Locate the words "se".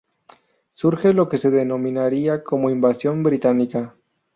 1.37-1.51